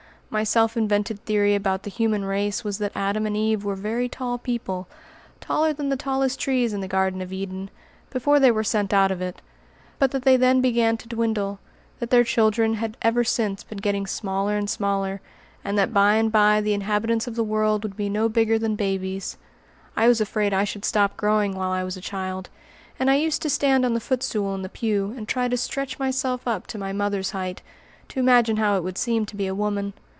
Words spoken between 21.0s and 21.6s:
growing